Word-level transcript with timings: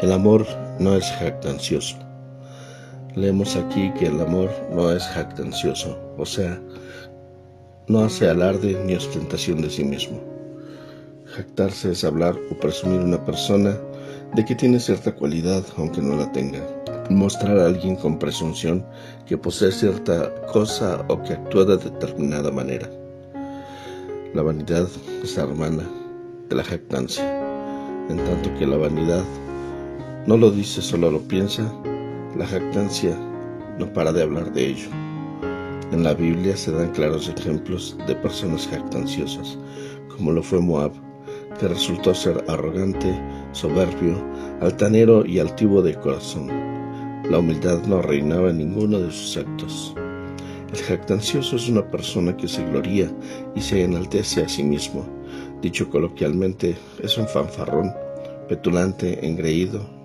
El 0.00 0.12
amor 0.12 0.46
no 0.78 0.94
es 0.94 1.04
jactancioso. 1.18 1.96
Leemos 3.16 3.56
aquí 3.56 3.92
que 3.98 4.06
el 4.06 4.20
amor 4.20 4.48
no 4.70 4.92
es 4.92 5.02
jactancioso, 5.02 5.98
o 6.16 6.24
sea, 6.24 6.60
no 7.88 8.04
hace 8.04 8.28
alarde 8.28 8.80
ni 8.84 8.94
ostentación 8.94 9.60
de 9.60 9.68
sí 9.68 9.82
mismo. 9.82 10.20
Jactarse 11.34 11.90
es 11.90 12.04
hablar 12.04 12.36
o 12.48 12.54
presumir 12.60 13.00
una 13.00 13.24
persona 13.24 13.76
de 14.36 14.44
que 14.44 14.54
tiene 14.54 14.78
cierta 14.78 15.12
cualidad 15.16 15.64
aunque 15.76 16.00
no 16.00 16.16
la 16.16 16.30
tenga. 16.30 16.60
Mostrar 17.10 17.58
a 17.58 17.66
alguien 17.66 17.96
con 17.96 18.20
presunción 18.20 18.86
que 19.26 19.36
posee 19.36 19.72
cierta 19.72 20.32
cosa 20.52 21.04
o 21.08 21.20
que 21.24 21.32
actúa 21.32 21.64
de 21.64 21.76
determinada 21.76 22.52
manera. 22.52 22.88
La 24.32 24.42
vanidad 24.42 24.86
es 25.24 25.36
la 25.36 25.42
hermana 25.42 25.82
de 26.48 26.54
la 26.54 26.62
jactancia, 26.62 27.24
en 28.08 28.18
tanto 28.18 28.54
que 28.58 28.64
la 28.66 28.76
vanidad 28.76 29.24
no 30.28 30.36
lo 30.36 30.50
dice, 30.50 30.82
solo 30.82 31.10
lo 31.10 31.20
piensa. 31.20 31.72
La 32.36 32.46
jactancia 32.46 33.18
no 33.78 33.90
para 33.94 34.12
de 34.12 34.22
hablar 34.22 34.52
de 34.52 34.66
ello. 34.66 34.90
En 35.90 36.04
la 36.04 36.12
Biblia 36.12 36.54
se 36.54 36.70
dan 36.70 36.90
claros 36.90 37.30
ejemplos 37.34 37.96
de 38.06 38.14
personas 38.14 38.68
jactanciosas, 38.68 39.56
como 40.10 40.32
lo 40.32 40.42
fue 40.42 40.60
Moab, 40.60 40.92
que 41.58 41.66
resultó 41.66 42.14
ser 42.14 42.44
arrogante, 42.46 43.18
soberbio, 43.52 44.22
altanero 44.60 45.24
y 45.24 45.38
altivo 45.38 45.80
de 45.80 45.94
corazón. 45.94 46.48
La 47.30 47.38
humildad 47.38 47.82
no 47.86 48.02
reinaba 48.02 48.50
en 48.50 48.58
ninguno 48.58 48.98
de 48.98 49.10
sus 49.10 49.38
actos. 49.38 49.94
El 50.70 50.78
jactancioso 50.78 51.56
es 51.56 51.70
una 51.70 51.90
persona 51.90 52.36
que 52.36 52.48
se 52.48 52.66
gloría 52.66 53.10
y 53.54 53.62
se 53.62 53.82
enaltece 53.82 54.42
a 54.42 54.48
sí 54.50 54.62
mismo. 54.62 55.06
Dicho 55.62 55.88
coloquialmente, 55.88 56.76
es 57.02 57.16
un 57.16 57.26
fanfarrón, 57.26 57.94
petulante, 58.46 59.26
engreído, 59.26 59.97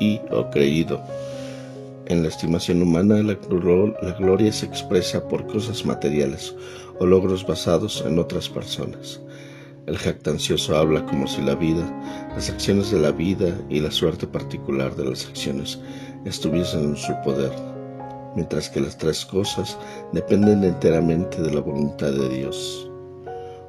y 0.00 0.20
o 0.30 0.50
creído. 0.50 1.00
En 2.06 2.22
la 2.22 2.28
estimación 2.28 2.82
humana, 2.82 3.22
la, 3.22 3.34
gloria 4.18 4.52
se 4.52 4.66
expresa 4.66 5.28
por 5.28 5.46
cosas 5.46 5.86
materiales 5.86 6.56
o 6.98 7.06
logros 7.06 7.46
basados 7.46 8.02
en 8.04 8.18
otras 8.18 8.48
personas. 8.48 9.20
El 9.86 9.96
jactancioso 9.96 10.76
habla 10.76 11.06
como 11.06 11.28
si 11.28 11.40
la 11.40 11.54
vida, 11.54 11.84
las 12.34 12.50
acciones 12.50 12.90
de 12.90 12.98
la 12.98 13.12
vida 13.12 13.56
y 13.68 13.78
la 13.78 13.92
suerte 13.92 14.26
particular 14.26 14.96
de 14.96 15.04
las 15.04 15.26
acciones 15.26 15.78
estuviesen 16.24 16.80
en 16.80 16.96
su 16.96 17.14
poder, 17.24 17.52
mientras 18.34 18.68
que 18.68 18.80
las 18.80 18.98
tres 18.98 19.24
cosas 19.24 19.78
dependen 20.12 20.64
enteramente 20.64 21.40
de 21.40 21.54
la 21.54 21.60
voluntad 21.60 22.10
de 22.10 22.28
Dios. 22.28 22.90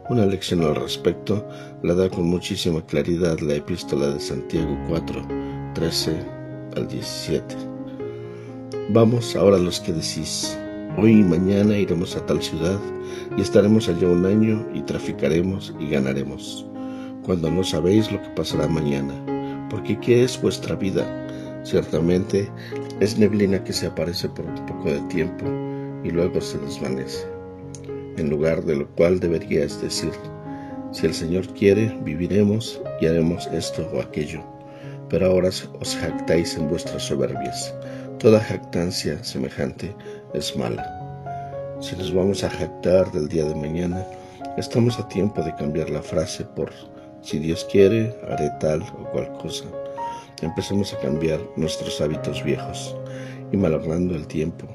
Una 0.09 0.25
lección 0.25 0.63
al 0.63 0.75
respecto 0.75 1.47
la 1.83 1.93
da 1.93 2.09
con 2.09 2.25
muchísima 2.25 2.83
claridad 2.85 3.39
la 3.39 3.53
epístola 3.53 4.07
de 4.07 4.19
Santiago 4.19 4.77
4, 4.89 5.60
13 5.73 6.13
al 6.75 6.87
17. 6.87 7.55
Vamos 8.89 9.35
ahora 9.35 9.57
los 9.57 9.79
que 9.79 9.93
decís, 9.93 10.57
hoy 10.97 11.11
y 11.11 11.23
mañana 11.23 11.77
iremos 11.77 12.15
a 12.15 12.25
tal 12.25 12.41
ciudad 12.41 12.79
y 13.37 13.41
estaremos 13.41 13.87
allá 13.87 14.07
un 14.07 14.25
año 14.25 14.67
y 14.73 14.81
traficaremos 14.81 15.73
y 15.79 15.89
ganaremos, 15.89 16.65
cuando 17.23 17.49
no 17.49 17.63
sabéis 17.63 18.11
lo 18.11 18.21
que 18.21 18.29
pasará 18.29 18.67
mañana, 18.67 19.13
porque 19.69 19.97
¿qué 19.99 20.23
es 20.23 20.41
vuestra 20.41 20.75
vida? 20.75 21.05
Ciertamente 21.63 22.49
es 22.99 23.17
neblina 23.17 23.63
que 23.63 23.71
se 23.71 23.87
aparece 23.87 24.27
por 24.29 24.45
un 24.45 24.65
poco 24.65 24.91
de 24.91 25.01
tiempo 25.03 25.45
y 26.03 26.09
luego 26.09 26.41
se 26.41 26.57
desvanece, 26.59 27.25
en 28.17 28.29
lugar 28.29 28.63
de 28.65 28.75
lo 28.75 28.87
cual 28.95 29.19
deberíais 29.19 29.81
decir, 29.81 30.11
si 30.91 31.05
el 31.05 31.13
Señor 31.13 31.47
quiere, 31.53 31.97
viviremos 32.03 32.81
y 32.99 33.05
haremos 33.05 33.47
esto 33.47 33.89
o 33.93 34.01
aquello 34.01 34.43
pero 35.11 35.27
ahora 35.27 35.49
os 35.49 35.97
jactáis 35.97 36.55
en 36.55 36.69
vuestras 36.69 37.03
soberbias. 37.03 37.75
Toda 38.17 38.39
jactancia 38.39 39.21
semejante 39.23 39.93
es 40.33 40.55
mala. 40.55 40.87
Si 41.81 41.97
nos 41.97 42.13
vamos 42.13 42.45
a 42.45 42.49
jactar 42.49 43.11
del 43.11 43.27
día 43.27 43.43
de 43.43 43.53
mañana, 43.53 44.05
estamos 44.57 44.97
a 44.97 45.07
tiempo 45.09 45.43
de 45.43 45.53
cambiar 45.55 45.89
la 45.89 46.01
frase 46.01 46.45
por 46.55 46.71
si 47.21 47.39
Dios 47.39 47.67
quiere, 47.69 48.15
haré 48.29 48.49
tal 48.61 48.81
o 48.83 49.11
cual 49.11 49.29
cosa. 49.33 49.65
Empecemos 50.41 50.93
a 50.93 50.99
cambiar 50.99 51.41
nuestros 51.57 51.99
hábitos 51.99 52.41
viejos 52.45 52.95
y 53.51 53.57
malogrando 53.57 54.15
el 54.15 54.25
tiempo 54.27 54.65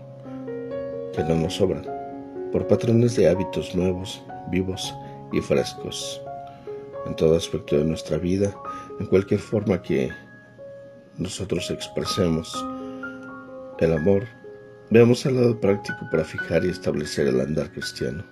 que 1.15 1.25
no 1.25 1.35
nos 1.35 1.55
sobra 1.55 1.81
por 2.53 2.67
patrones 2.67 3.17
de 3.17 3.27
hábitos 3.31 3.75
nuevos, 3.75 4.23
vivos 4.51 4.95
y 5.33 5.41
frescos 5.41 6.21
en 7.07 7.15
todo 7.15 7.37
aspecto 7.37 7.79
de 7.79 7.85
nuestra 7.85 8.19
vida, 8.19 8.55
en 9.01 9.07
cualquier 9.07 9.41
forma 9.41 9.81
que 9.81 10.11
nosotros 11.19 11.71
expresemos 11.71 12.55
el 13.79 13.93
amor, 13.93 14.25
veamos 14.91 15.25
el 15.27 15.37
lado 15.37 15.59
práctico 15.59 15.99
para 16.11 16.25
fijar 16.25 16.65
y 16.65 16.69
establecer 16.69 17.27
el 17.27 17.41
andar 17.41 17.73
cristiano. 17.73 18.25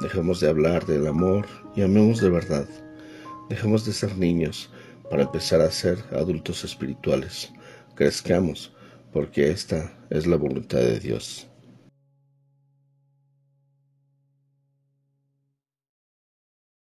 Dejemos 0.00 0.40
de 0.40 0.48
hablar 0.48 0.86
del 0.86 1.06
amor 1.06 1.46
y 1.76 1.82
amemos 1.82 2.20
de 2.20 2.30
verdad. 2.30 2.66
Dejemos 3.50 3.84
de 3.84 3.92
ser 3.92 4.16
niños 4.16 4.70
para 5.10 5.24
empezar 5.24 5.60
a 5.60 5.70
ser 5.70 5.98
adultos 6.12 6.64
espirituales. 6.64 7.52
Crezcamos 7.96 8.72
porque 9.12 9.50
esta 9.50 9.92
es 10.08 10.26
la 10.26 10.36
voluntad 10.36 10.78
de 10.78 11.00
Dios. 11.00 11.49